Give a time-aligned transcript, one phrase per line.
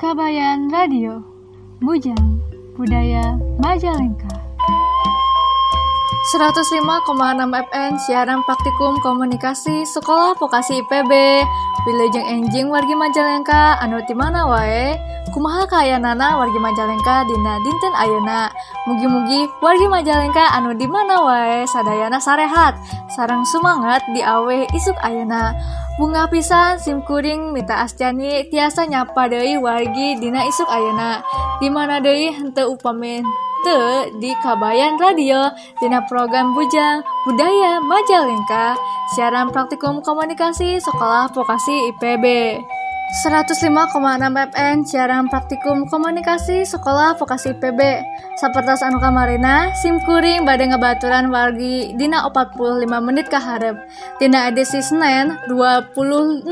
[0.00, 1.20] Kabayan Radio
[1.80, 2.40] Bujang
[2.74, 4.30] Budaya Majalengka.
[6.32, 6.80] 105,6
[7.68, 11.12] FM siaran praktikum komunikasi Sekolah Vokasi IPB
[11.84, 14.96] Wilujeng enjing wargi Majalengka anu di mana wae?
[15.36, 15.68] Kumaha
[16.00, 18.48] nana wargi Majalengka dina dinten ayeuna?
[18.88, 22.80] Mugi-mugi wargi Majalengka anu di mana wae sadayana sarehat.
[23.12, 25.52] Sarang semangat di awe isuk ayeuna
[25.94, 31.22] bunga pisan simkuring mita asjani tiasa nyapa deui wargi dina isuk ayeuna
[31.62, 33.22] di mana deui henteu upamin
[34.20, 35.48] di Kabayan Radio
[35.80, 38.76] Dina program Bujang Budaya Majalengka.
[39.16, 42.24] Siaran praktikum komunikasi Sekolah Vokasi IPB
[43.14, 43.94] 105,6
[44.50, 47.78] FM siaran praktikum komunikasi Sekolah Vokasi PB
[48.34, 53.78] Sapertas anu kamarina simkuring badai ngebaturan wargi Dina 45 menit ke harap
[54.18, 56.42] Dina edisi Senin 26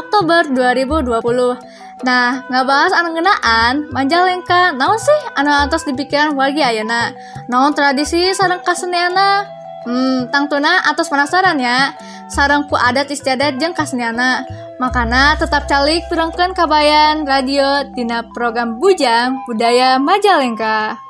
[0.00, 7.12] Oktober 2020 Nah ngabahas anu ngenaan Manjalengka naon sih anu atas dipikiran wargi ayana?
[7.52, 9.44] Naon tradisi sarang kaseniana?
[9.84, 11.92] Hmm tangtuna atas penasaran ya.
[12.32, 14.48] Sarangku adat istiadat jeng kaseniana
[14.78, 21.07] Makana tetap calik pirengkeun kabayan radio tina program Bujang Budaya Majalengka.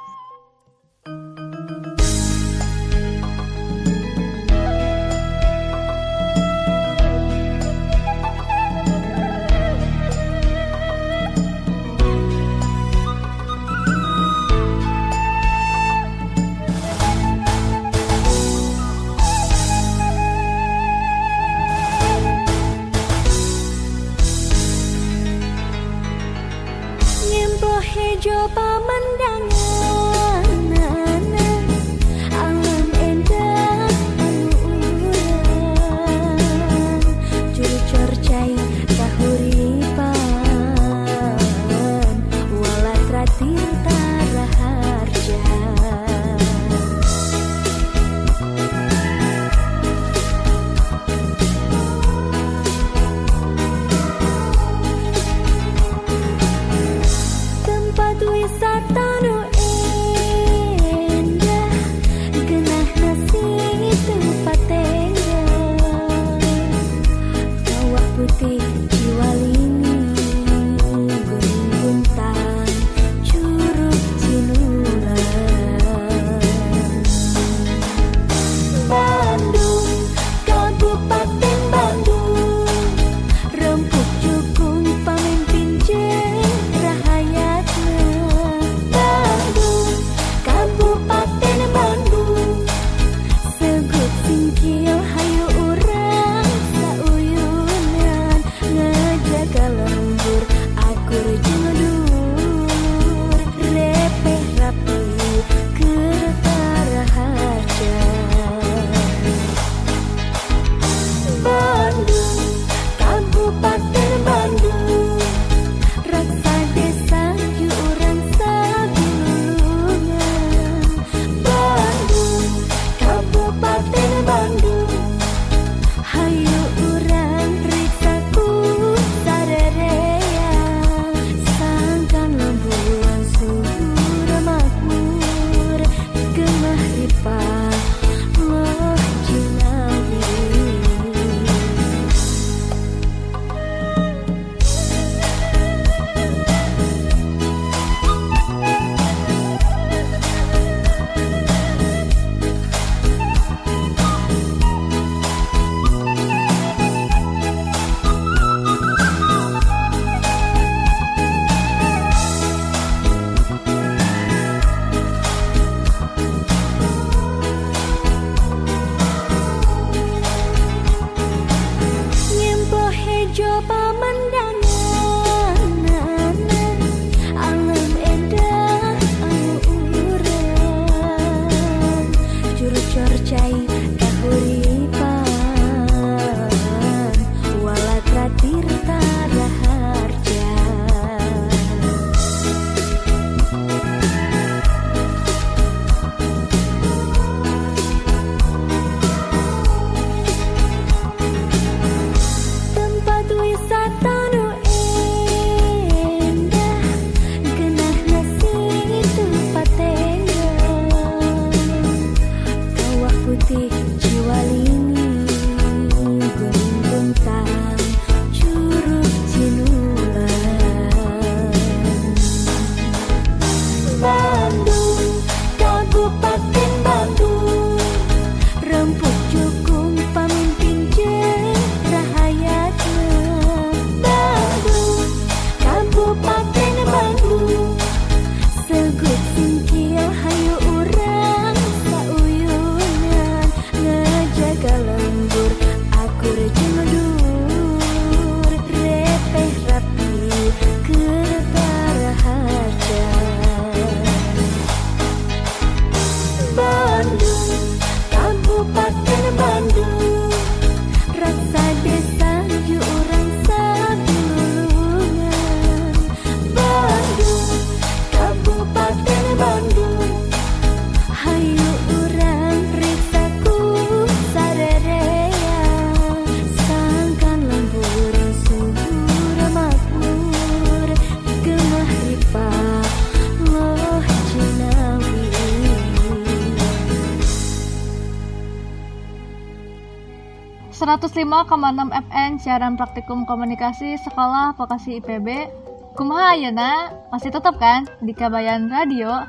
[290.99, 295.47] 105,6 FN siaran praktikum komunikasi sekolah vokasi IPB
[295.95, 296.91] kumaha ayeuna?
[297.15, 299.23] Masih tetap kan di kabayan radio?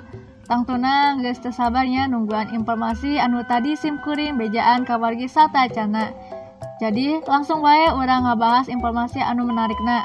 [0.50, 6.10] Tangtuna geus teu sabarnya nungguan informasi anu tadi simkuring bejaan kawargi sata cana.
[6.82, 10.02] Jadi langsung wae orang ngabahas informasi anu menarikna.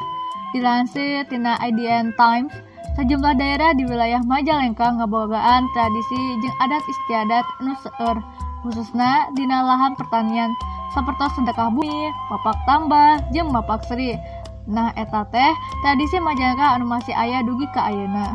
[0.52, 2.52] Dilansir tina IDN Times
[3.00, 7.44] sejumlah daerah di wilayah Majalengka ngabogaan tradisi jeung adat istiadat
[7.80, 8.20] seueur
[8.64, 10.48] khususna dina lahan pertanian
[10.96, 14.16] seperti sedekah bumi, mapak tambah, jeung mapak seri.
[14.64, 15.52] Nah, eta teh
[15.84, 18.32] tradisi Majalengka anu masih ayah dugi ke ayeuna.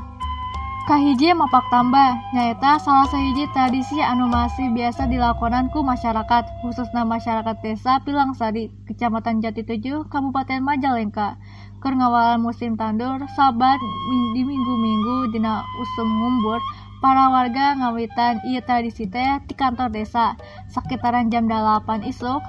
[0.86, 7.62] Kahiji mapak tambah, nyaeta salah sahiji tradisi anu masih biasa dilakonan ku masyarakat, khususnya masyarakat
[7.62, 11.38] desa Pilangsari, Kecamatan Jati Tujuh, Kabupaten Majalengka.
[11.80, 11.96] Keur
[12.44, 13.80] musim tandur, sabat
[14.36, 16.60] di minggu-minggu dina usum ngumbur,
[17.00, 20.36] para warga ngawitan iya tradisi teh di kantor desa
[20.68, 22.44] sekitaran jam 8 isuk.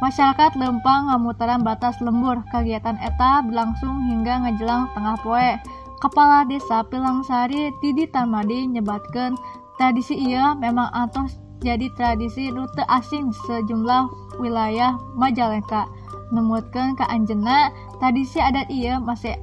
[0.00, 5.60] Masyarakat lempang ngamutaran batas lembur kegiatan eta berlangsung hingga ngejelang tengah poe.
[6.00, 9.36] Kepala desa Pilangsari Didi Tarmadi nyebatkan
[9.76, 14.08] tradisi iya memang atos jadi tradisi rute asing sejumlah
[14.40, 15.84] wilayah Majalengka.
[16.32, 17.68] Nemutkan ke Anjena
[18.00, 19.36] tradisi adat iya masih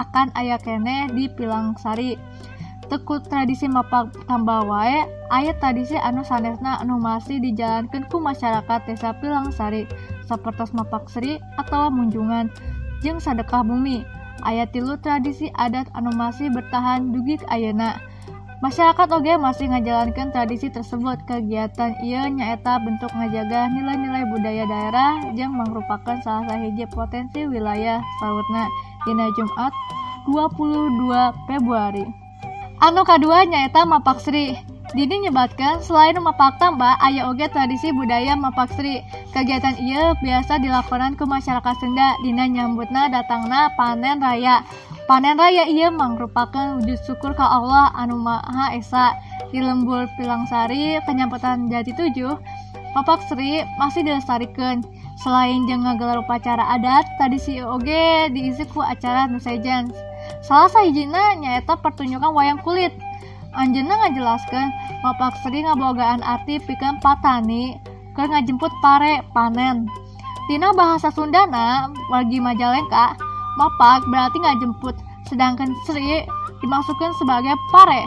[0.00, 2.16] akan ayah kene di Pilangsari
[2.90, 9.14] tekut tradisi mapak tambah wae ayat tradisi anu sanesna anu masih dijalankan ku masyarakat desa
[9.22, 9.86] Pilangsari
[10.26, 12.50] seperti mapak seri atau munjungan
[13.00, 14.02] jeung sedekah bumi.
[14.42, 18.02] Ayat tilu tradisi adat anu masih bertahan dugi ayeuna.
[18.60, 21.16] Masyarakat oge masih ngajalankan tradisi tersebut.
[21.24, 28.68] Kegiatan ia nyaeta bentuk ngajaga nilai-nilai budaya daerah yang merupakan salah sahiji potensi wilayah sautna
[29.08, 29.72] dina Jumat
[30.28, 32.19] 22 Februari
[32.80, 34.56] Anu kedua nyaeta Mapak Sri.
[34.96, 39.04] Dini nyebatkan selain mapak tambah, ayah oge tradisi budaya Mapak Sri.
[39.36, 44.64] Kegiatan ia biasa dilakukan ke masyarakat Sunda dina nyambutna datangna panen raya.
[45.04, 49.12] Panen raya ia merupakan wujud syukur ke Allah anu Maha Esa.
[49.52, 52.32] Di lembur Pilangsari, penyambutan Jati Tujuh,
[52.96, 54.80] Mapak Sri masih dilestarikan.
[55.20, 60.09] Selain jeung gelar upacara adat, tradisi oge diisi ku acara nusajen
[60.44, 62.92] salah sahijina nyaeta pertunjukan wayang kulit.
[63.50, 64.70] Anjena ngajelaskan
[65.02, 67.74] mapak sering ngabogaan arti pikan patani
[68.14, 69.90] ke ngajemput pare panen.
[70.46, 73.18] Tina bahasa Sundana wargi Majalengka
[73.58, 74.94] mapak berarti ngajemput
[75.26, 76.26] sedangkan Sri
[76.62, 78.06] dimasukkan sebagai pare.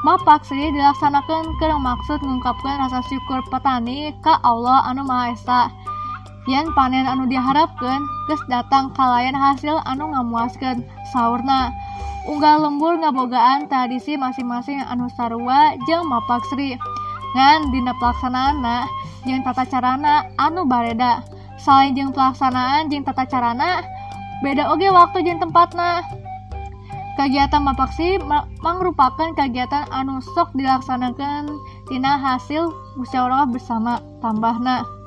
[0.00, 5.68] Mapak Sri dilaksanakan ke maksud mengungkapkan rasa syukur petani ke Allah anu Maha Esa
[6.48, 10.80] Yan panen anu diharapkan kes datang kalayan hasil anu ngamuaskan
[11.12, 11.68] sauna
[12.24, 16.80] unggah lembur ngabogaan tradisi masing-masing anu sarua jeung mapaksri.
[17.36, 18.64] Ngan dina pelaksanaan
[19.28, 21.20] jeung tata carana anu bareda.
[21.60, 23.84] Selain jeung pelaksanaan jeung tata carana
[24.40, 26.00] beda oge waktu jeung tempatna.
[27.20, 28.16] Kegiatan mapaksi
[28.64, 31.52] merupakan kegiatan anu sok dilaksanakan
[31.92, 34.99] tina hasil musyawarah bersama tambahna.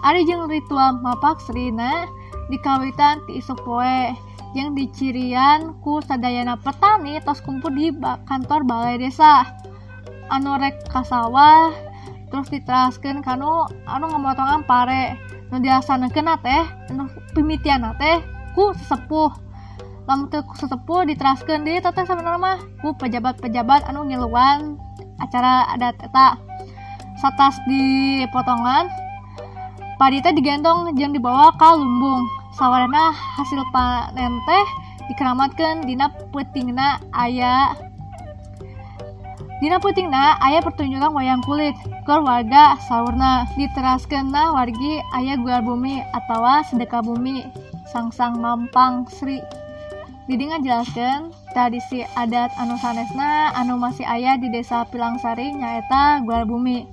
[0.00, 2.08] Ari jeung ritual mapak Srina
[2.48, 4.16] dikawitan ti isuk poe
[4.56, 7.92] yang dicirian ku sadayana petani tos kumpul di
[8.24, 9.44] kantor balai desa.
[10.32, 11.68] Anu rek kasawah
[12.32, 15.20] terus diteraskan kanu anu ngamotongan pare
[15.52, 17.04] nu dilaksanakeun teh anu
[17.36, 18.24] pimitian teh
[18.56, 19.30] ku sesepuh.
[20.08, 24.80] Lamun teu sesepuh diteraskan di teteh sebenarnya mah ku pejabat-pejabat anu ngiluan
[25.20, 26.40] acara adat eta.
[27.20, 28.88] Satas di potongan
[30.00, 32.24] parita digendong yang dibawa ke lumbung.
[32.56, 34.66] Sawarna hasil panen teh
[35.12, 37.76] dikeramatkan dina petingna ayah
[39.60, 41.76] Dina putingna ayah pertunjukan wayang kulit.
[42.08, 47.44] Keluarga sauna diteraskan nah wargi ayah guar bumi atau sedekah bumi.
[47.92, 49.36] Sangsang mampang Sri.
[50.24, 56.88] Didi ngajelaskan tradisi adat anu sanesna anu masih ayah di desa Pilangsari nyaeta guar bumi.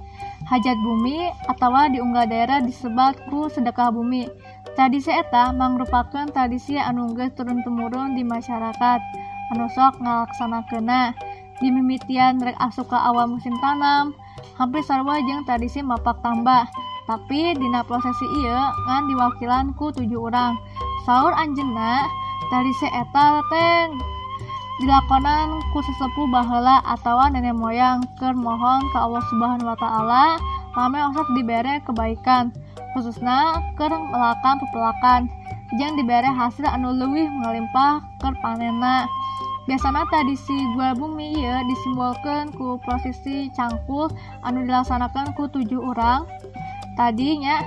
[0.48, 4.32] hajat bumi atau diunggah daerah disebabku sedekah bumi.
[4.74, 9.00] Tradisi eta merupakan tradisi anungges turun-temurun di masyarakat.
[9.56, 11.16] Anusok ngalaksanakeuna
[11.58, 14.14] di mimitian rek asup ka awal musim tanam
[14.62, 16.70] hampir sarwa jeung tradisi mapak tambah
[17.10, 20.54] tapi dina prosesi iya ngan diwakilan ku tujuh orang
[21.08, 22.06] Saur anjena
[22.52, 23.90] tradisi eta teh
[24.78, 30.26] dilakonan ku sesepuh baheula atau nenek moyang ke mohon ke Allah Subhanahu wa taala
[30.78, 32.54] mame osok dibere kebaikan.
[32.94, 35.22] Khususnya ke melakukan pepelakan
[35.76, 39.04] jangan dibere hasil anu leuwih mengelimpah ke panena
[39.68, 44.08] biasanya tradisi gua bumi ya disimbolkan ku prosesi cangkul
[44.48, 46.24] anu dilaksanakan ku tujuh orang
[46.96, 47.60] tadinya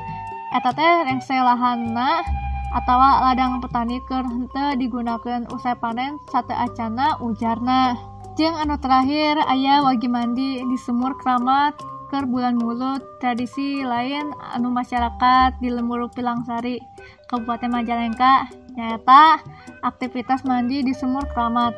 [0.57, 2.25] eta teh rengse lahanna
[2.71, 7.99] atau ladang petani keur henteu digunakan usai panen sate acana ujarna.
[8.39, 11.75] Jeung anu terakhir ayah wagi mandi di sumur keramat
[12.09, 13.03] ke bulan mulut.
[13.19, 16.79] Tradisi lain anu masyarakat di lembur Pilangsari
[17.27, 18.49] Kabupaten Majalengka
[18.79, 19.43] nyata
[19.83, 21.75] aktivitas mandi di sumur keramat.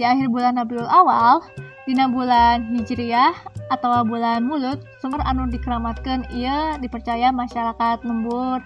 [0.00, 1.44] Di akhir bulan Nabiul Awal
[1.84, 3.36] dina bulan Hijriah
[3.68, 8.64] atau bulan mulut sumur anu dikeramatkan ia dipercaya masyarakat lembur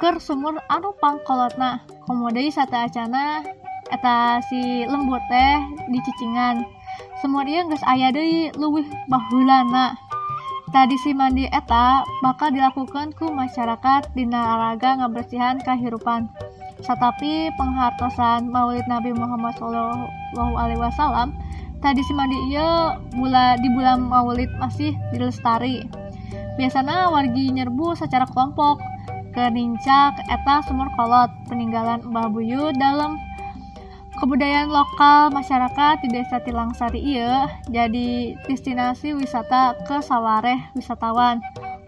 [0.00, 3.46] ker sumur anu pangkolotna komodai sate acana
[3.94, 6.66] eta si lembur teh di cicingan.
[7.22, 9.94] Semua dia nggak ayah deh luwih bahulana
[10.74, 16.26] tradisi mandi eta bakal dilakukan ku masyarakat di naraga ngabersihan kehidupan
[16.82, 21.32] tetapi penghartosan maulid Nabi Muhammad Shallallahu Alaihi Wasallam
[21.78, 25.86] tradisi mandi iya bula di bulan maulid masih dilestari.
[26.58, 28.82] Biasanya wargi nyerbu secara kelompok
[29.34, 33.18] ke nincak eta sumur kolot peninggalan Mbah Buyut dalam
[34.14, 41.42] kebudayaan lokal masyarakat di desa Tilangsari iya jadi destinasi wisata ke sawareh wisatawan.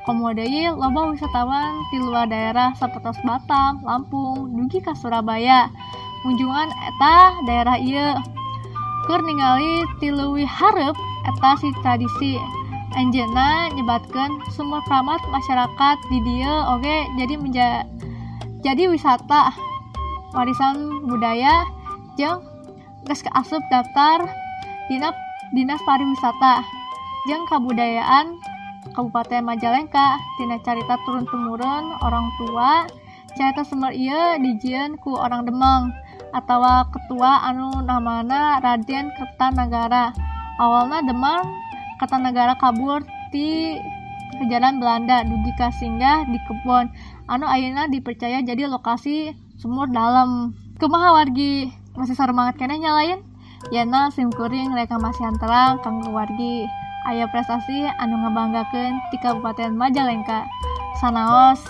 [0.06, 5.66] Komodai loba wisatawan di luar daerah seperti Batam, Lampung, dugi ke Surabaya.
[6.22, 8.18] Kunjungan eta daerah iya
[9.06, 10.94] keur ningali tiluwi harep
[11.30, 12.38] eta si tradisi
[12.96, 17.68] Anjena nyebatkan semua keramat masyarakat di dia oke jadi menja
[18.64, 19.52] jadi wisata
[20.32, 21.68] warisan budaya
[22.16, 22.40] jeung
[23.04, 24.24] geus asup daftar
[24.88, 25.12] dina
[25.52, 26.64] dinas pariwisata
[27.28, 28.32] jeung kabudayaan
[28.96, 30.16] Kabupaten Majalengka.
[30.38, 32.86] Tina carita turun temurun orang tua
[33.36, 35.92] carita sumber iya dijieun ku orang Demang
[36.32, 40.16] atau ketua anu namana Raden Kertanagara.
[40.56, 41.44] Awalnya Demang
[41.96, 43.76] Kertanagara kabur di
[44.36, 46.92] kejaran Belanda dugi singgah di kebun
[47.26, 50.52] anu ayeuna dipercaya jadi lokasi sumur dalam.
[50.76, 51.72] Kumaha wargi?
[51.96, 53.24] Masih seru banget kena nyalain?
[53.72, 56.68] Yana sim kuring mereka masih terang kanggo wargi.
[57.08, 60.44] Ayah prestasi anu ngebanggakan di Kabupaten Majalengka.
[61.00, 61.64] Sanaos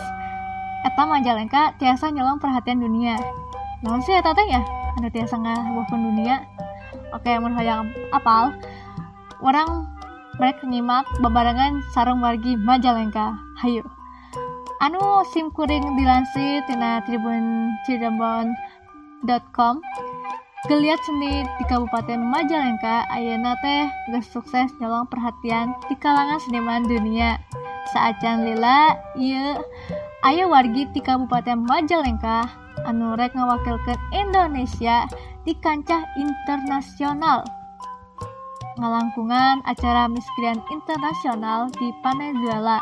[0.82, 3.14] eta Majalengka tiasa nyolong perhatian dunia.
[3.86, 4.62] Namun sih eta teh ya?
[4.98, 6.42] Anu tiasa ngabuhkeun dunia.
[7.14, 8.50] Oke mun hoyong apal.
[9.38, 9.95] Orang
[10.36, 13.36] mereka nyimak bebarengan sarung wargi Majalengka.
[13.60, 13.84] Hayu.
[14.84, 19.80] Anu sim kuring dilansir tina tribun cirebon.com
[20.66, 27.40] Geliat seni di Kabupaten Majalengka Ayeuna teh gak sukses nyolong perhatian di kalangan seniman dunia.
[27.94, 29.56] Saacan lila iya
[30.26, 32.50] Ayo wargi di Kabupaten Majalengka
[32.84, 35.08] anu rek ngawakilkan Indonesia
[35.48, 37.46] di kancah internasional
[38.76, 42.80] ngalangkungan acara Miss Grand Internasional di Venezuela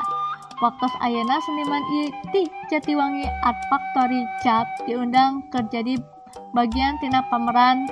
[0.62, 1.82] waktu Ayana seniman
[2.30, 5.98] di Jatiwangi Art Factory Cap diundang kerja di
[6.54, 7.86] bagian tina pameran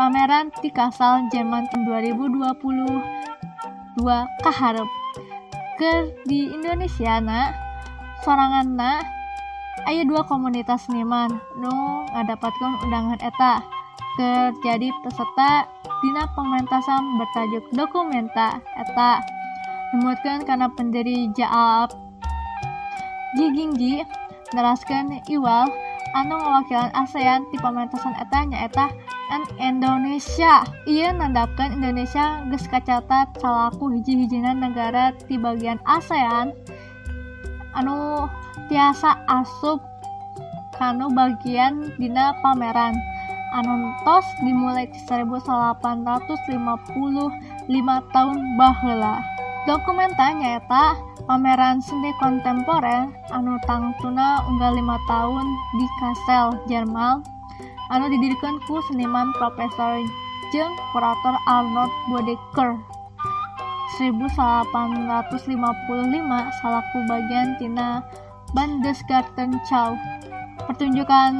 [0.00, 4.04] pameran di Kasal Jerman tahun 2022
[4.46, 4.88] kaharep.
[5.78, 7.54] Ke di Indonesia na
[8.26, 8.98] sorangan na
[9.86, 11.70] aya dua komunitas seniman nu
[12.10, 13.62] ngadapatkan undangan eta
[14.16, 19.18] terjadi peserta Dina pementasan bertajuk dokumenta eta.
[19.90, 21.90] Dimutkan karena pendiri Jaab
[23.34, 24.04] Jigingji
[24.56, 25.68] neraskan Iwal
[26.16, 28.86] anu mewakilan ASEAN di pementasan eta nyaeta
[29.28, 30.64] an Indonesia.
[30.88, 36.56] Ia nandapkan Indonesia geus kacatat salaku hiji-hijinan negara di bagian ASEAN.
[37.76, 38.24] Anu
[38.72, 39.84] tiasa asup
[40.80, 42.96] kanu bagian dina pameran.
[43.56, 45.72] Anu tos dimulai 1855
[48.14, 49.20] tahun baheula.
[49.68, 50.96] Dokumenta nyaeta
[51.28, 57.20] pameran seni kontemporer anu tangtuna unggal 5 tahun di Kassel, Jerman
[57.92, 60.00] anu didirikan ku seniman Profesor
[60.52, 62.76] jeung kurator Arnold Bodecker.
[63.98, 65.50] 1855
[66.62, 68.00] salaku bagian tina
[68.54, 69.98] Bandesgarten Chow
[70.64, 71.34] pertunjukan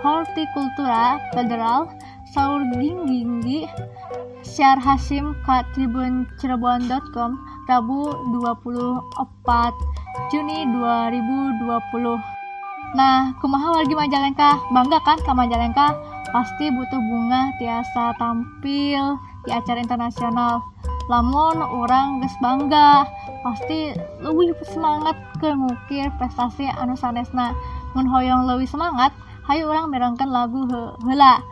[0.00, 1.88] hortikultura federal
[2.32, 3.68] Saur Ginggi
[4.40, 7.36] Syar Hasim ka Tribun Cirebon.com
[7.68, 8.08] Rabu
[8.40, 12.40] 24 Juni 2020
[12.90, 14.58] Nah, kumaha wargi Majalengka?
[14.74, 15.94] Bangga kan ke Majalengka?
[16.34, 19.14] Pasti butuh bunga tiasa tampil
[19.46, 20.58] di acara internasional.
[21.06, 23.06] Lamun orang ges bangga,
[23.46, 27.54] pasti lebih semangat ke ngukir prestasi anu sanesna.
[27.94, 29.14] Mun hoyong lebih semangat,
[29.50, 31.42] hayu orang merangkan lagu heula.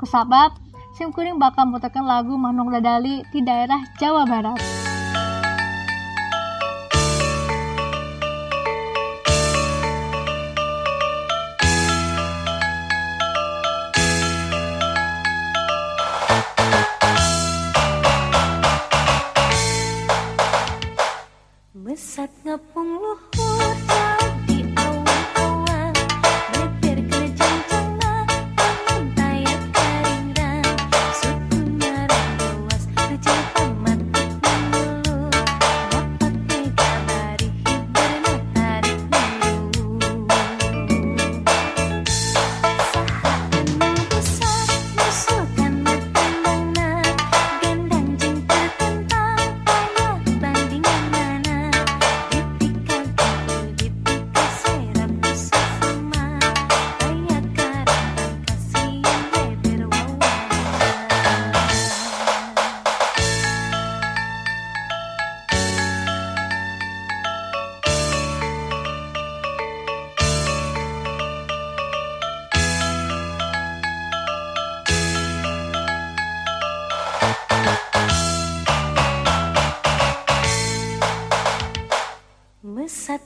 [0.00, 0.56] Kusabab,
[0.96, 4.81] sim kuring bakal mutekan lagu Manung Dadali di daerah Jawa Barat.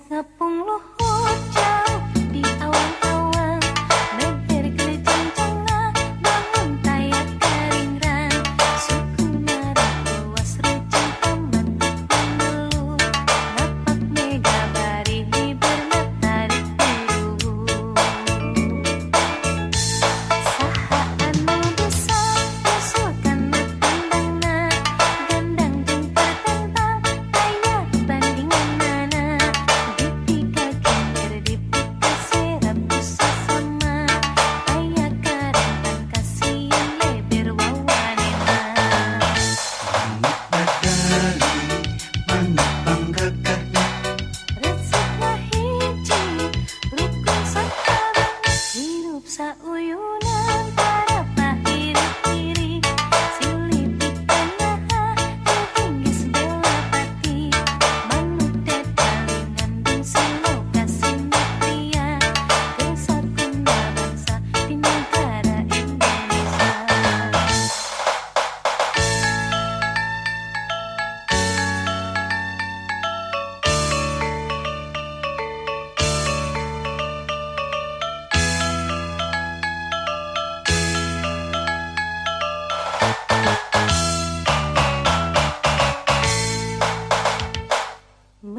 [0.09, 0.81] 那崩落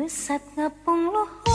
[0.07, 1.46] Nusat ngepung luhur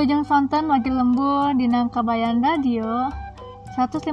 [0.00, 3.12] Wilujeng Sonten Wagi Lembur Dinang Kabayan Radio.
[3.76, 4.08] 105,6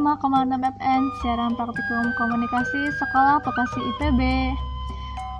[0.52, 4.20] FM siaran praktikum komunikasi sekolah vokasi IPB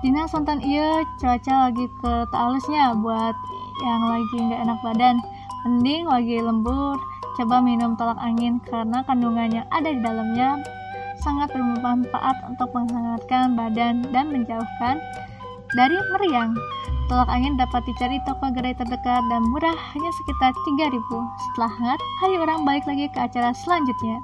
[0.00, 3.36] Dina Sonten iya cuaca lagi ke taalusnya buat
[3.84, 5.16] yang lagi nggak enak badan.
[5.68, 6.96] Mending lagi lembur
[7.36, 10.64] coba minum tolak angin karena kandungannya ada di dalamnya
[11.20, 14.96] sangat bermanfaat untuk menghangatkan badan dan menjauhkan
[15.76, 16.56] dari meriang
[17.08, 20.92] Tolak angin dapat dicari toko gerai terdekat dan murah hanya sekitar 3000.
[21.40, 24.20] Setelah hangat, hari orang balik lagi ke acara selanjutnya.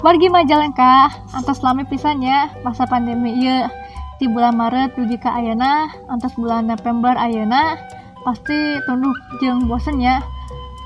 [0.00, 3.68] Wargi Majalengka, antas lami pisannya masa pandemi iya
[4.16, 7.76] di bulan Maret dugi ke Ayana, antas bulan November Ayana
[8.24, 8.56] pasti
[8.88, 10.24] tunduk jeng bosennya.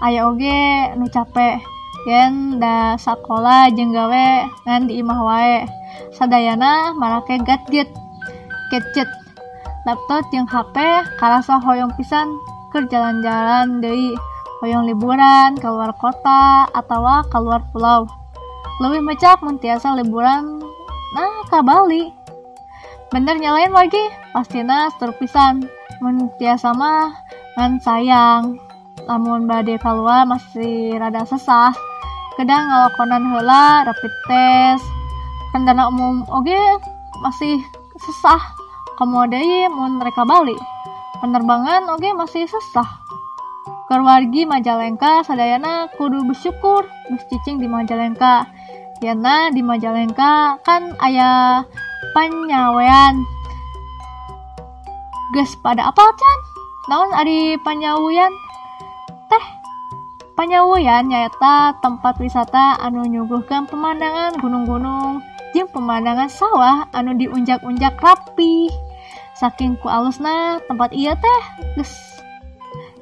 [0.03, 1.63] Aya oge nu capek
[2.11, 5.59] yen da sekolah jeng gawe ngan di imah wae.
[6.19, 7.87] Sadayana marake gadget
[8.75, 9.22] gadget
[9.83, 10.79] laptop yang HP
[11.19, 12.31] karasa hoyong pisan
[12.71, 14.15] ke jalan-jalan dari
[14.63, 18.07] hoyong liburan keluar kota atau keluar pulau.
[18.79, 20.63] Lebih mecak mentiasa liburan
[21.13, 22.15] nah ke Bali.
[23.13, 24.01] Bener nyalain lagi
[24.33, 25.67] pastinya terpisan
[26.01, 27.13] mentiasa mah
[27.59, 28.57] ngan sayang.
[29.05, 31.75] Namun badai keluar masih rada sesah.
[32.39, 34.87] Kadang ngalakonan hela rapid test.
[35.53, 36.57] Kendana umum oke
[37.21, 37.61] masih
[38.01, 38.62] sesah
[38.99, 40.59] komodai mun mereka balik.
[41.23, 42.87] Penerbangan oke okay, masih susah.
[43.87, 48.49] Keluargi Majalengka sadayana kudu bersyukur bus cicing di Majalengka.
[49.05, 51.67] Yana di Majalengka kan ayah
[52.15, 53.23] penyawean
[55.33, 56.39] ges pada apa can
[56.93, 58.29] naon ari panyawian
[59.33, 59.45] teh
[60.37, 68.73] panyawian nyata tempat wisata anu nyuguhkan pemandangan gunung-gunung jeung pemandangan sawah anu diunjak-unjak rapi.
[69.37, 71.43] Saking ku alusna tempat iya teh
[71.75, 71.93] geus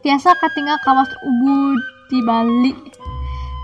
[0.00, 2.72] tiasa katinggal kawas ubud di Bali.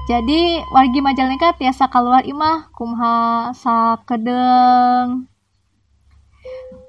[0.06, 5.26] Jadi wargi Majalengka tiasa keluar imah kumha sakedeng.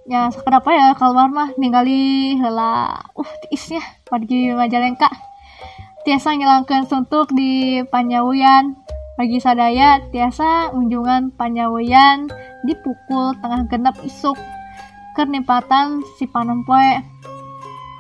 [0.06, 3.82] Ya apa ya keluar mah ningali hela uh tiisnya
[4.12, 5.10] wargi Majalengka.
[6.06, 8.80] Tiasa ngilangkan suntuk di Panyawian
[9.18, 12.30] bagi sadaya tiasa unjungan Panyawian
[12.64, 14.38] di pukul tengah genap isuk
[15.18, 17.02] kenipatan si panempoe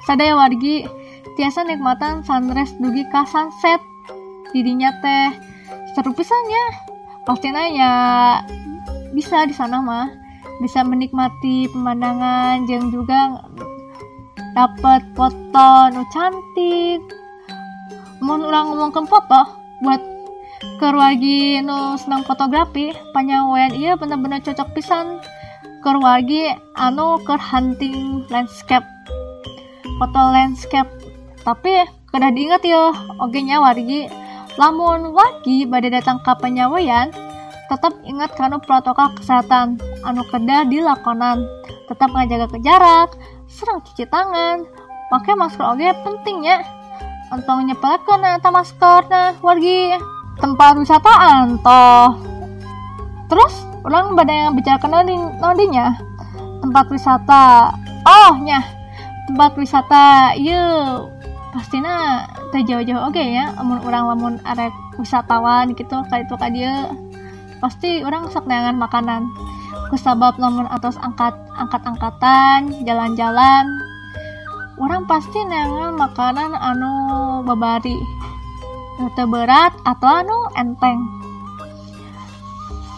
[0.07, 0.87] sadaya wargi
[1.37, 3.77] tiasa nikmatan sunrise dugi ka sunset.
[4.49, 5.37] Dirinya teh
[5.93, 6.65] seru pisannya
[7.27, 7.91] pasti nanya
[9.13, 10.09] bisa di sana mah.
[10.57, 13.45] Bisa menikmati pemandangan yang juga
[14.57, 17.05] dapat foto nu cantik.
[18.25, 19.53] Mau orang ngomongkan foto
[19.85, 20.01] buat
[20.81, 25.21] keluarga nu senang fotografi panyawayan iya bener-bener cocok pisan.
[25.85, 28.85] Keur wagi anu keur hunting landscape
[30.01, 30.89] foto landscape.
[31.45, 32.91] Tapi kena diingat ya
[33.21, 34.09] oke nya wargi
[34.57, 37.13] lamun wagi pada datang ke penyawian
[37.67, 41.45] tetap ingat kanu protokol kesehatan anu kedah dilakonan.
[41.87, 43.13] Tetap ngajaga ke jarak
[43.47, 44.65] serang cuci tangan
[45.13, 46.65] pakai masker oke pentingnya.
[47.27, 49.99] Untuk nyepelekan atau masker nah wargi
[50.37, 52.13] tempat wisata antoh
[53.27, 55.95] terus orang pada yang bicara nodi nodinya
[56.59, 57.71] tempat wisata.
[58.07, 58.63] Oh nya
[59.27, 60.95] tempat wisata iya
[61.51, 62.23] pastinya
[62.55, 66.91] teh jauh-jauh oke ya amun orang lamun arek wisatawan gitu kayak itu ka dia
[67.59, 69.27] pasti orang sok neangan makanan.
[69.87, 73.65] Kusabab lamun atas angkat angkat angkatan jalan-jalan.
[74.77, 76.93] Orang pasti neangan makanan anu
[77.43, 77.97] babari
[78.97, 80.97] nu teu berat atau anu enteng.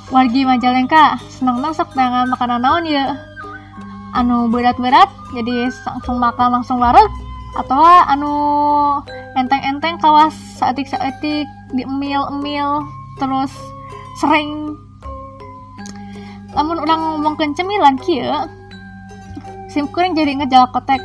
[0.10, 3.14] Wargi Majalengka senang masak dengan makanan naon ya
[4.18, 7.12] anu berat-berat jadi langsung makan langsung wareg
[7.54, 7.78] atau
[8.10, 8.34] anu
[9.38, 12.82] enteng-enteng kawas seetik-seetik di emil-emil
[13.22, 13.54] terus
[14.18, 14.74] sering.
[16.58, 18.50] Namun orang ngomongkan cemilan kia
[19.70, 20.98] sim kuring jadi ngejala kotek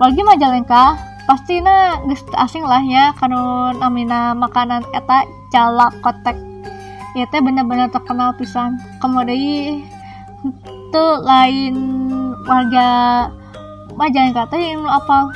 [0.00, 6.38] lagi Majalengka pastinya geus asing lah ya kanu namina makanan eta jala kotek.
[7.18, 8.78] Ya teh bener-bener terkenal pisan.
[9.02, 9.82] Kemudian
[10.46, 11.74] itu lain
[12.46, 12.88] warga
[13.96, 15.32] Majalengka teh yang apa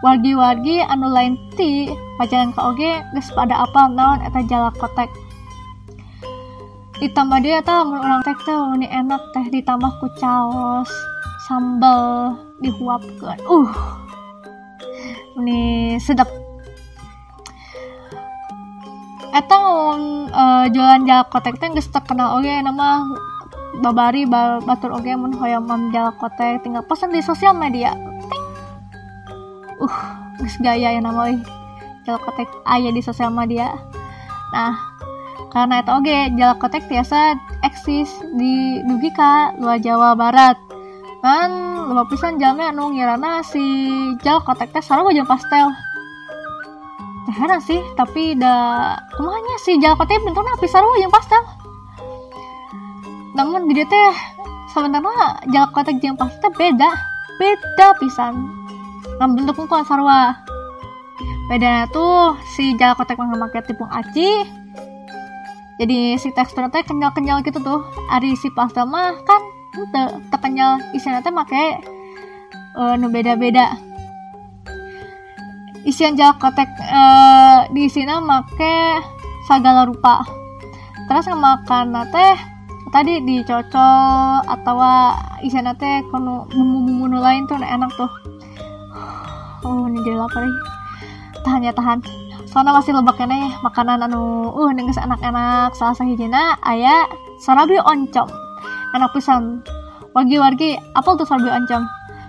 [0.00, 5.08] wargi-wargi anu lain ti Majalengka oge geus pada apa naon eta jala kotek.
[7.00, 10.90] Ditambah dia tah mun urang teh teh ini enak teh ditambah ku caos
[11.44, 13.38] sambal dihuapkeun.
[13.44, 13.99] Uh
[15.40, 16.28] ini sedap.
[19.30, 23.06] Eta mun uh, jualan jala kotek teh geus terkenal oge nama
[23.78, 27.94] babari ba- batur oge mun hoyong mam jala kotek tinggal pesan di sosial media.
[28.26, 28.44] Ting.
[29.80, 29.96] uh
[30.42, 31.38] geus gaya ya nama euy.
[32.04, 32.48] Jala kotek
[32.90, 33.70] di sosial media.
[34.50, 34.74] Nah
[35.54, 40.69] karena itu oge jala kotek biasa eksis di dugi ka luar Jawa Barat
[41.20, 41.52] kan
[41.88, 43.60] lupa pisan jalmi anu ngirana si
[44.24, 45.68] jala kotek teh sarua jeung pastel.
[47.28, 47.36] Teh
[47.68, 51.44] sih tapi da kumanya si jala kotek bentukna api sarua jeung pastel.
[53.36, 54.12] Namun di teh
[54.72, 56.90] sebenarnya jala kotek jeung pastel beda.
[57.36, 58.36] Beda pisan.
[59.20, 60.40] Ngan bentuk muka sarua.
[61.52, 64.48] Bedanya tuh si jala kotek mah make tepung aci.
[65.80, 67.84] Jadi si teksturnya teh kenyal-kenyal gitu tuh.
[68.08, 70.02] Ari si pastel mah kan ente
[70.34, 71.64] terkenyal isinya teh make
[72.74, 73.78] uh, nu beda-beda.
[75.86, 78.76] Isian jala kotek uh, di sini make
[79.48, 80.26] segala rupa.
[81.08, 82.34] Terus ngemakan teh
[82.90, 84.76] tadi dicocol atau
[85.46, 88.10] isian teh kono bumbu-bumbu lain tuh enak tuh.
[89.60, 90.56] Oh ini jadi lapar nih.
[91.44, 92.00] Tahan ya tahan.
[92.48, 95.76] Soalnya masih lebak nih makanan anu uh nengis enak-enak.
[95.76, 97.04] Salah sahijina aya
[97.44, 98.24] sarabi oncom
[98.96, 99.62] enak pisan.
[100.14, 101.82] Wargi-wargi apa tuh sarabi oncom.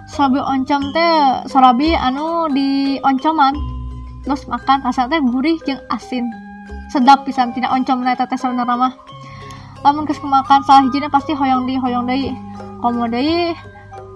[0.06, 1.15] Sarabi oncom teh
[1.50, 3.54] sarabi anu di oncoman.
[4.21, 6.30] Terus makan rasanya teh gurih jeung asin.
[6.93, 8.93] Sedap pisan tidak oncom na eta teh sebenarnya mah
[9.82, 12.32] lamun geus makan salah hijina pasti hoyong di hoyong deui.
[12.82, 13.54] Komo deui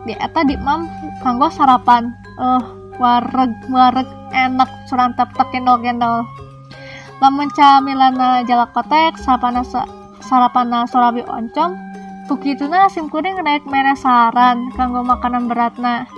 [0.06, 0.86] di eta di mam
[1.26, 2.14] kanggo sarapan.
[2.38, 6.24] Eh wareg wareg enak surantap tak kendol kendol
[7.20, 9.88] lamun camilana jala kotek sarapana sa,
[10.24, 11.76] sarapana sorabi oncom
[12.26, 16.10] tukituna sim kuring naik mere saran kanggo makanan beratna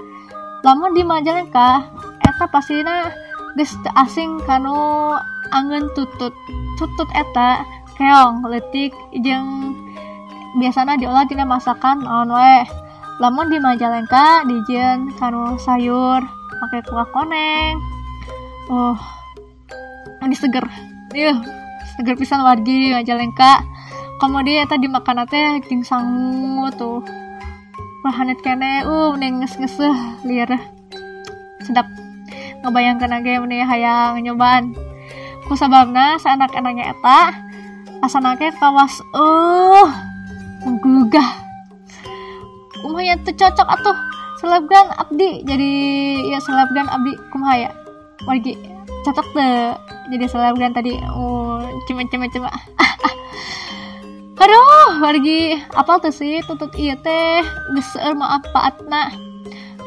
[0.63, 1.83] lamun di Majalengka
[2.23, 3.11] eta pastina
[3.57, 5.13] geus asing kanu
[5.51, 6.33] angen tutut
[6.77, 7.65] tutut eta
[7.97, 8.93] keong letik
[9.25, 9.73] jeung
[10.61, 12.65] biasana diolah tina masakan naon wae.
[13.17, 16.21] Lamun di Majalengka dijieun kanu sayur
[16.61, 17.81] pakai kuah koneng.
[18.69, 18.97] Oh
[20.21, 20.65] ini seger.
[21.17, 21.33] Iya
[21.97, 23.65] seger pisan wargi Majalengka
[24.17, 27.01] kemudian eta dimakan teh jeung sangu tuh.
[28.01, 28.85] Pahanet kene.
[28.85, 30.51] Uh mending nges-ngeseh liar
[31.61, 31.87] sedap.
[32.61, 34.73] Ngebayangkan aja mending hayang nyobaan
[35.47, 37.31] ku sababna seenak-enaknya eta
[38.03, 39.87] asanake kawas uh
[40.67, 41.29] menggugah.
[42.83, 43.97] Kumaya tuh cocok atuh.
[44.37, 45.71] Selebgram abdi jadi
[46.29, 47.73] ya selebgram abdi kumaya
[48.29, 48.53] wargi
[49.01, 49.73] cocok deh.
[50.13, 52.49] Jadi selebgram tadi oh cuma cuma cuma
[54.37, 55.57] aduh wargi.
[55.73, 56.39] Apa tuh sih?
[56.45, 57.41] Tutut iya teh.
[57.75, 59.11] Geser maaf paatna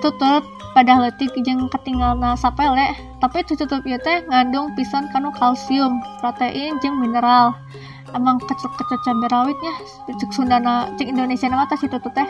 [0.00, 2.92] tutut pada letik jeung ketinggalna sapele.
[3.20, 7.54] Tapi tutup ieu teh ngandung pisan kanu kalsium protein jeung mineral.
[8.10, 9.74] Emang kecil-kecil cabai rawitnya.
[10.10, 12.28] Cek Sundana cek Indonesia nama tas itu teh.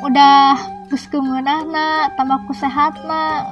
[0.00, 0.56] Udah
[0.88, 3.44] geus keungeunahna tambah ku sehatna.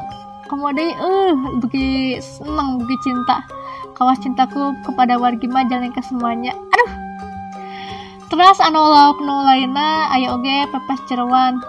[0.48, 3.44] Kemudian eh begi seneng begi cinta.
[3.92, 6.56] Kawas cintaku kepada wargi Majalengka semuanya.
[6.72, 6.90] Aduh
[8.28, 11.64] terus anu lauk nu lainna aya oge pepes jeroan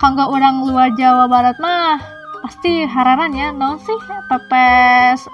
[0.00, 2.00] kanggo orang luar Jawa Barat mah
[2.40, 4.00] pasti hararan ya naon sih
[4.32, 5.28] pepes?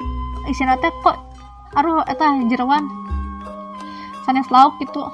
[0.50, 1.14] Isina teh kok
[1.78, 2.82] aduh eta jeroan
[4.26, 5.06] sanes lauk gitu.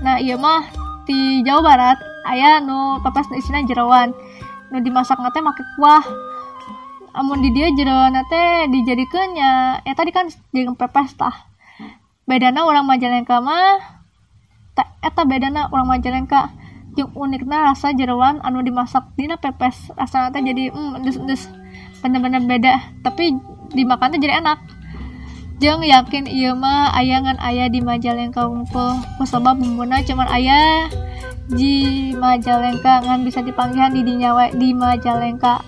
[0.00, 0.64] Nah iya mah
[1.04, 4.16] di Jawa Barat aya nu pepes nu isina jeroan
[4.72, 6.00] nu dimasak nate make kuah.
[7.12, 11.44] Amun di dia jero nate dijadikannya ya tadi kan jeung pepes tah.
[12.24, 13.95] Bedana orang Majalengka mah
[15.06, 16.50] eta bedana orang Majalengka
[16.98, 19.94] jeung unikna rasa jeroan anu dimasak dina pepes.
[19.94, 21.42] Rasa teh jadi mm endes endes
[22.02, 22.74] bener-bener beda
[23.06, 23.38] tapi
[23.70, 24.58] dimakan teh jadi enak.
[25.56, 30.92] Jeng yakin iya mah ayangan ayah di Majalengka unggul kusabab bumbuna cuman ayah
[31.48, 35.64] di Majalengka ngan bisa dipanggihan di dinyawa di Majalengka.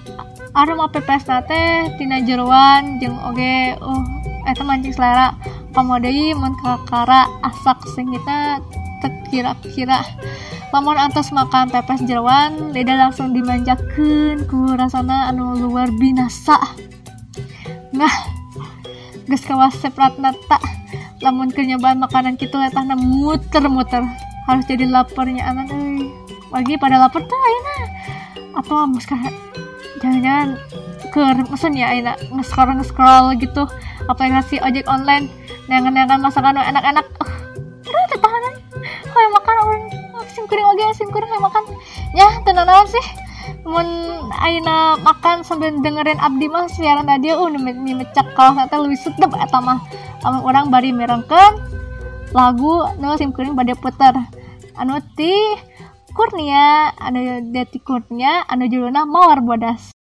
[0.53, 4.05] Aroma pepes nate tina jeruan jeung oge uh
[4.45, 5.33] eta mancing selera.
[5.73, 8.59] Pamodei mun kakara asak sing kita
[9.01, 10.03] tekira-kira
[10.69, 16.61] lamun antos makan pepes jeruan lidah langsung dimanjakeun ku rasana anu luar binasa.
[17.97, 18.15] Nah
[19.25, 20.61] geus kawas sepratna tak
[21.25, 24.05] lamun keur nyobaan makanan kitu letahna muter-muter.
[24.49, 25.69] Harus jadi laparnya anak
[26.53, 27.77] lagi pada lapar tuh ayeuna.
[28.57, 29.05] Atau mus
[30.01, 30.57] jangan-jangan
[31.13, 32.17] ke mesen ya ayeuna.
[32.33, 33.65] Nge-scroll nge-scroll gitu.
[34.09, 35.29] Aplikasi ojek online.
[35.69, 37.05] Nengan-nengan masakan anu enak-enak.
[37.21, 37.33] Uh,
[37.89, 38.21] udah
[39.09, 39.83] hoy makan orang
[40.33, 41.65] sim kuring oge sim kuring makan.
[42.15, 43.07] Ya tenan sih.
[43.65, 43.89] Mun
[44.39, 47.45] aina makan sambil dengerin abdi mah siaran radio.
[47.45, 49.81] Uh mecak kalau kata lebih sedep eta mah.
[50.25, 51.59] Orang bari merengkeun
[52.37, 54.15] lagu nu sim kuring bade puter.
[54.79, 55.35] Anu ti
[56.15, 59.98] Kurnia anu deti Kurnia anu judulna Mawar Bodas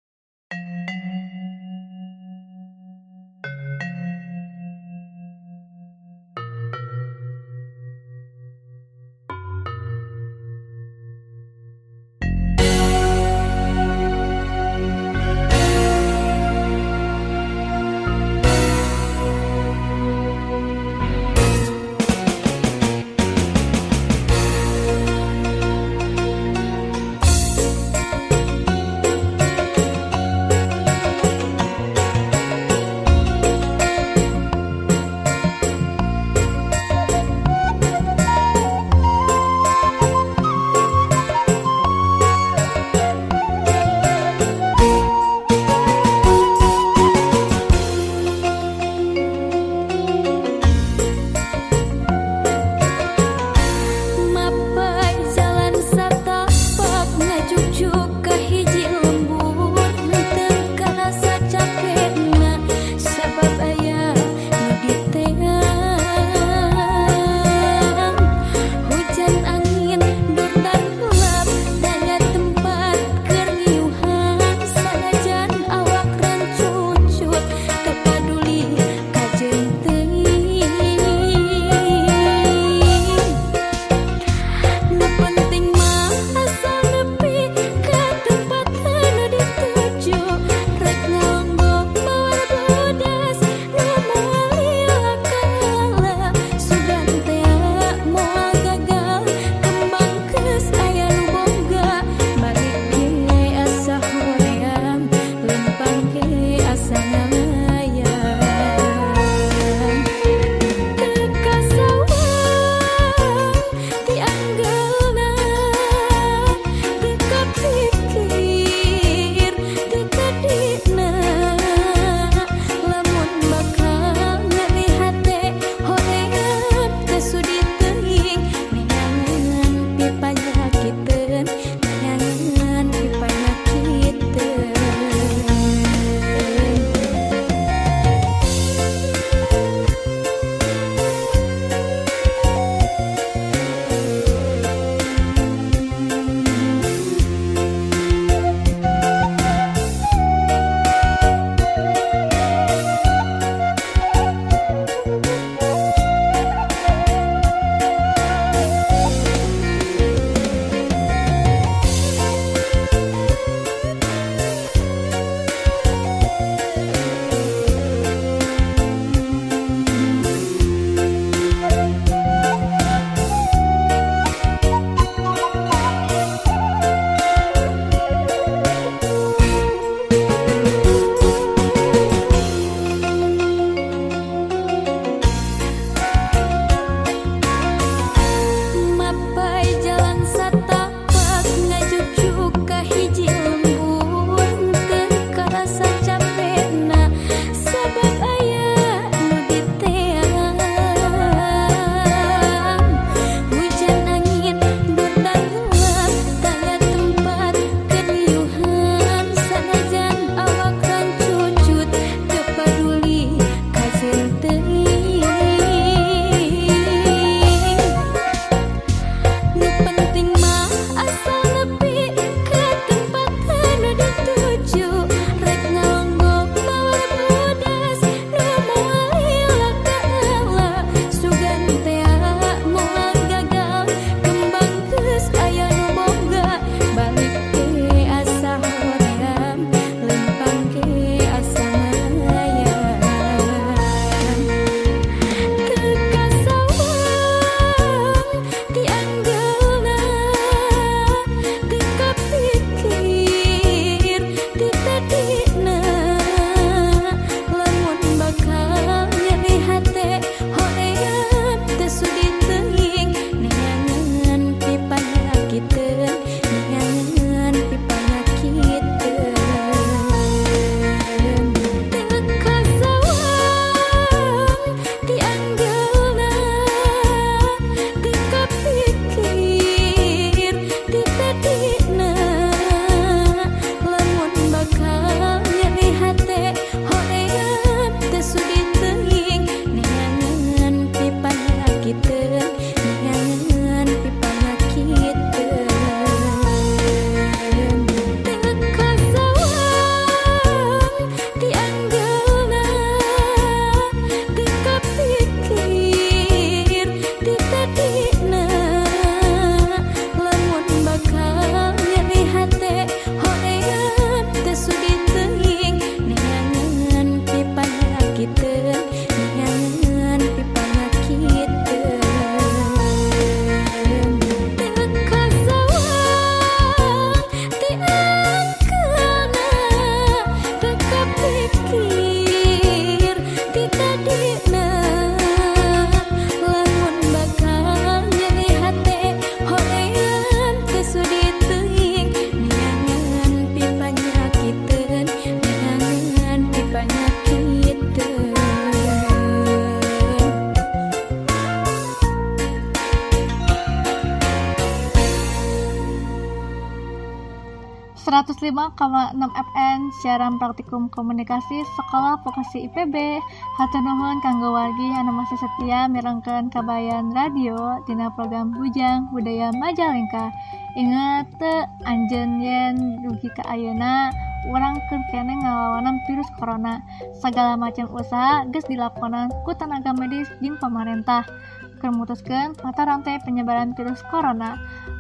[358.57, 363.21] 105,6 FM siaran praktikum komunikasi Sekolah Vokasi IPB
[363.61, 370.33] Hatur nuhun kanggo wargi anu masih setia mirengkeun kabayan radio dina program Bujang Budaya Majalengka.
[370.73, 374.09] Ingat teu anjeun yen dugi ka ayeuna
[374.49, 376.81] urang keur kene ngalawanan virus corona.
[377.21, 381.29] Segala macam usaha geus dilakonan ku tenaga medis jeung pemerintah.
[381.77, 384.57] Keur mutuskeun mata rantai penyebaran virus corona.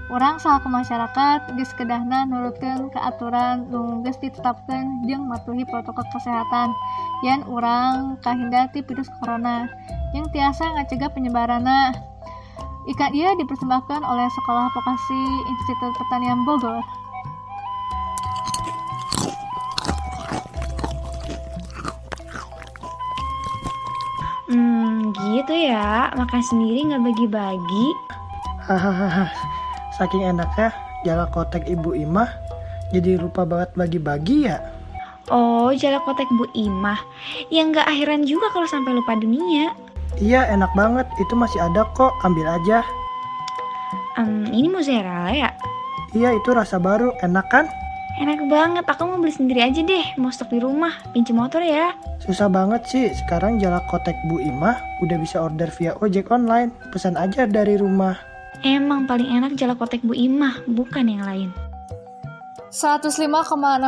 [0.06, 6.06] Orang salah ke masyarakat geus kedahna nurutkeun ke aturan nu geus ditetapkeun jeung matuhi protokol
[6.14, 6.70] kesehatan
[7.26, 9.66] yen urang kahinda ti virus corona
[10.14, 11.96] yang tiasa ngacegah penyebaranna.
[12.86, 16.78] Ikan ia dipersembahkan oleh Sekolah Vokasi Institut Pertanian Bogor.
[24.46, 26.10] Hmm, gitu ya.
[26.14, 27.86] Makan sendiri nggak bagi-bagi.
[28.66, 29.30] Hahaha,
[29.94, 30.74] saking enaknya
[31.06, 32.26] jala kotek ibu Imah
[32.94, 34.58] jadi lupa banget bagi-bagi ya.
[35.26, 37.02] Oh, jala kotek Bu Imah.
[37.50, 39.74] Ya nggak akhiran juga kalau sampai lupa dunia.
[40.22, 42.86] Iya enak banget, itu masih ada kok, ambil aja.
[44.16, 45.50] Em, ini mozzarella ya?
[46.14, 47.66] Iya itu rasa baru, enak kan?
[48.16, 48.84] Enak banget.
[48.88, 50.16] Aku mau beli sendiri aja deh.
[50.16, 50.96] Mau stok di rumah.
[51.12, 51.92] Pinjam motor ya.
[52.24, 57.14] Susah banget sih, sekarang jala kotek Bu Imah udah bisa order via ojek online, pesan
[57.14, 58.16] aja dari rumah.
[58.64, 61.50] Emang paling enak jala kotek Bu Imah, bukan yang lain.
[62.66, 63.30] 105,6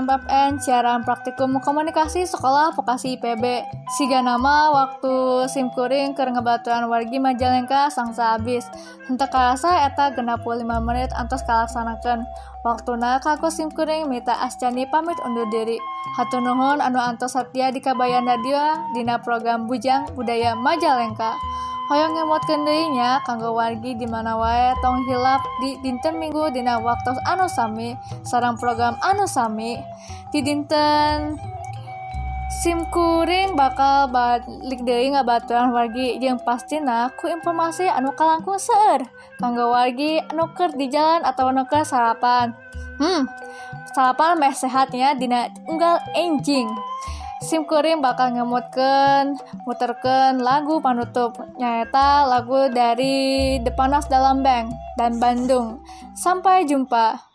[0.06, 3.66] FM siaran praktikum komunikasi sekolah vokasi IPB
[3.98, 8.62] siga nama waktu simkuring keur ngebatuan wargi Majalengka sangsa habis.
[9.10, 12.22] Henteu karasa eta genap 5 menit antos kalaksanakeun.
[12.62, 15.82] Waktuna kaku simkuring mita ascani pamit undur diri.
[16.14, 21.34] Hatur nuhun anu antos satya di kabayan radio dina program Bujang Budaya Majalengka
[21.88, 26.76] Hoyong ngemotkeun deui nya kanggo wargi di mana wae tong hilap di dinten Minggu dina
[26.76, 27.96] waktu anu sami
[28.28, 29.80] sareng program anu sami.
[30.28, 31.40] Di dinten
[32.60, 39.08] simkuring bakal balik deui ngabaturan wargi jeung pastina ku informasi anu kalangkung seueur
[39.40, 42.52] kanggo wargi anu keur di jalan atau anu keur sarapan.
[43.00, 43.24] Hmm
[43.96, 46.68] sarapan meh sehatnya dina unggal enjing
[47.38, 55.78] Simkuring bakal ngemutkeun muterkeun lagu panutup nyaeta lagu dari The Panas Dalam Bank dan Bandung.
[56.18, 57.30] Sampai jumpa.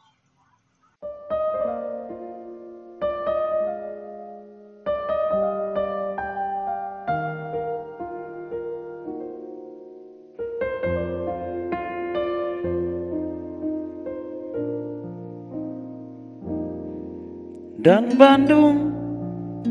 [17.83, 18.92] Dan Bandung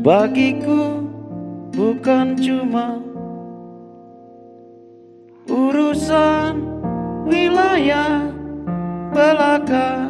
[0.01, 1.05] bagiku
[1.73, 2.97] bukan cuma
[5.45, 6.53] urusan
[7.29, 8.29] wilayah
[9.13, 10.09] belaka.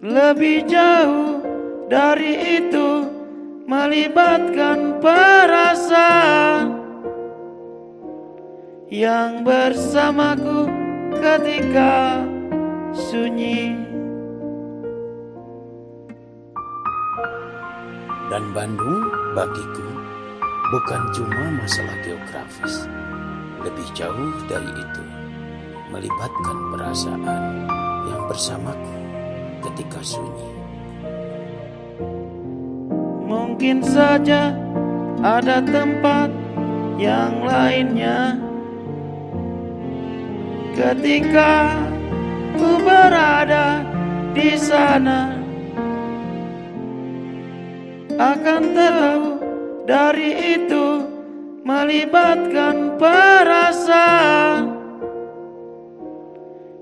[0.00, 1.44] Lebih jauh
[1.92, 3.04] dari itu
[3.68, 6.80] melibatkan perasaan
[8.88, 10.72] yang bersamaku
[11.20, 12.24] ketika
[12.96, 13.89] sunyi
[18.30, 19.90] Dan Bandung bagiku
[20.70, 22.86] bukan cuma masalah geografis.
[23.66, 25.04] Lebih jauh dari itu,
[25.90, 27.42] melibatkan perasaan
[28.06, 28.96] yang bersamaku
[29.66, 30.50] ketika sunyi.
[33.26, 34.54] Mungkin saja
[35.26, 36.30] ada tempat
[37.02, 38.38] yang lainnya
[40.78, 41.82] ketika
[42.54, 43.82] ku berada
[44.38, 45.39] di sana
[48.60, 49.24] akan tahu
[49.88, 50.86] dari itu
[51.64, 54.76] melibatkan perasaan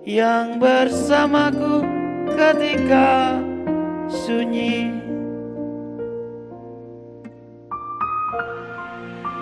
[0.02, 1.86] yang bersamaku
[2.34, 3.38] ketika
[4.10, 4.90] sunyi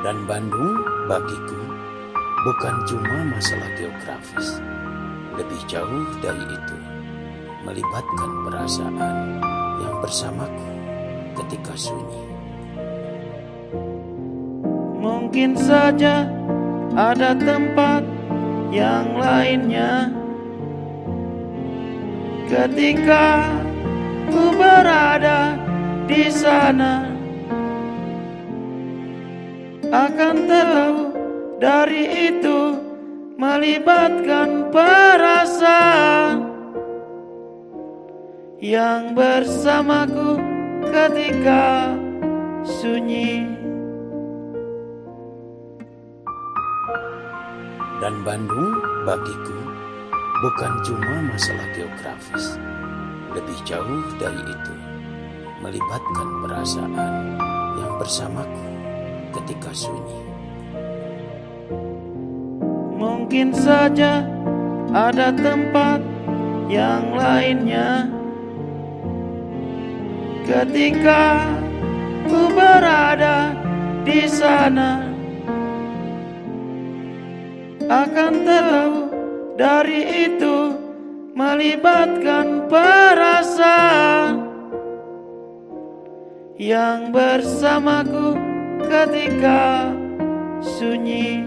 [0.04, 1.62] Dan Bandung bagiku
[2.46, 4.62] bukan cuma masalah geografis.
[5.34, 6.78] Lebih jauh dari itu,
[7.66, 9.42] melibatkan perasaan
[9.82, 10.76] yang bersamaku
[11.36, 12.25] ketika sunyi.
[15.36, 16.24] Mungkin saja
[16.96, 18.00] ada tempat
[18.72, 20.08] yang lainnya.
[22.48, 23.44] Ketika
[24.32, 25.60] ku berada
[26.08, 27.12] di sana
[29.92, 30.96] akan tahu
[31.60, 32.80] dari itu
[33.36, 36.48] melibatkan perasaan
[38.64, 40.40] yang bersamaku
[40.88, 41.92] ketika
[42.64, 43.55] sunyi
[48.06, 48.70] Dan Bandung
[49.02, 49.58] bagiku
[50.38, 52.54] bukan cuma masalah geografis.
[53.34, 54.74] Lebih jauh dari itu,
[55.58, 57.34] melibatkan perasaan
[57.74, 58.70] yang bersamaku
[59.34, 60.22] ketika sunyi.
[62.94, 64.22] Mungkin saja
[64.94, 65.98] ada tempat
[66.70, 68.06] yang lainnya
[70.46, 71.42] ketika
[72.30, 73.50] ku berada
[74.06, 75.05] di sana
[77.96, 78.94] akan tahu
[79.56, 80.56] dari itu
[81.32, 84.36] melibatkan perasaan
[86.60, 88.36] yang bersamaku
[88.84, 89.92] ketika
[90.60, 91.40] sunyi.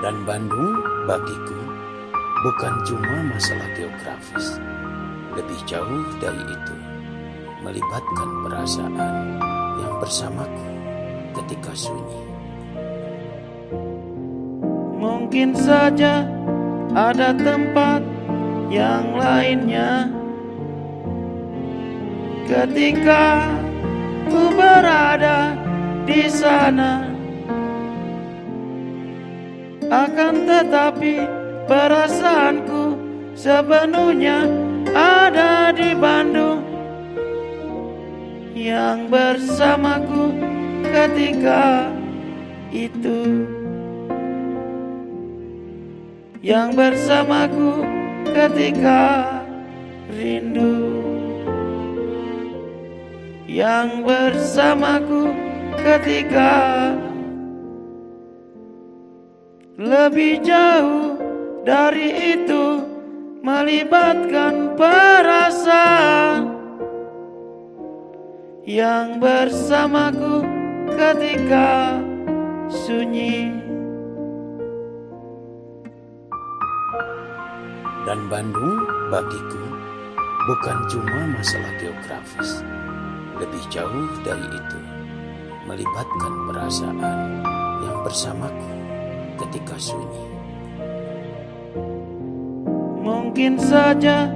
[0.00, 1.60] Dan Bandung bagiku
[2.40, 4.56] bukan cuma masalah geografis,
[5.36, 6.76] lebih jauh dari itu,
[7.60, 9.14] melibatkan perasaan
[9.76, 10.69] yang bersamaku
[11.34, 12.22] ketika sunyi.
[15.00, 16.26] Mungkin saja
[16.94, 18.02] ada tempat
[18.70, 20.10] yang lainnya
[22.50, 23.46] ketika
[24.30, 25.54] ku berada
[26.06, 27.06] di sana
[29.90, 31.14] akan tetapi
[31.66, 32.94] perasaanku
[33.34, 34.46] sepenuhnya
[34.94, 36.62] ada di Bandung
[38.54, 40.34] yang bersamaku
[40.90, 41.90] ketika
[42.74, 43.46] itu
[46.40, 47.84] yang bersamaku
[48.32, 49.28] ketika
[50.08, 51.04] rindu.
[53.50, 55.34] Yang bersamaku
[55.82, 56.54] ketika
[59.74, 61.18] lebih jauh
[61.66, 62.86] dari itu
[63.42, 66.46] melibatkan perasaan.
[68.62, 70.59] Yang bersamaku
[70.94, 71.98] ketika
[72.70, 73.54] sunyi.
[78.08, 78.78] Dan Bandung
[79.12, 79.64] bagiku
[80.50, 82.64] bukan cuma masalah geografis,
[83.38, 84.80] lebih jauh dari itu,
[85.68, 87.18] melibatkan perasaan
[87.86, 88.72] yang bersamaku
[89.46, 90.26] ketika sunyi.
[93.00, 94.26] Mungkin saja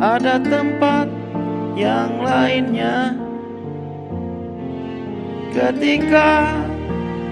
[0.00, 1.06] ada tempat
[1.76, 3.21] yang lainnya
[5.52, 6.56] ketika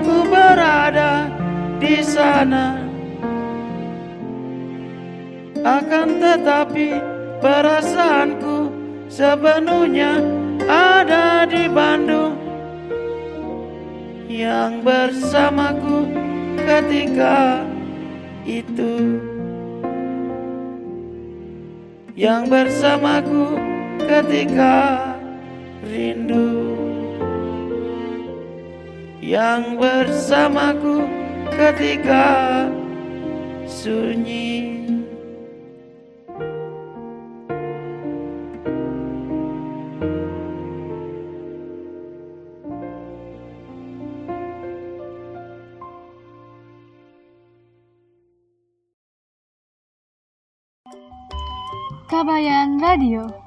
[0.04, 1.32] ku berada
[1.80, 2.84] di sana.
[5.60, 6.96] Akan tetapi
[7.40, 8.72] perasaanku
[9.12, 10.20] sepenuhnya
[10.64, 12.36] ada di Bandung.
[14.30, 16.08] Yang bersamaku
[16.64, 17.60] ketika
[18.48, 19.20] itu.
[22.16, 23.56] Yang bersamaku
[24.04, 24.76] ketika
[25.84, 26.59] rindu
[29.30, 31.06] yang bersamaku
[31.54, 32.66] ketika
[33.70, 34.82] sunyi.
[52.10, 53.39] Kabayan Radio